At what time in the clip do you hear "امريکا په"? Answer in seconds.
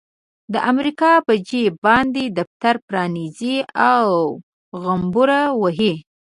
0.71-1.33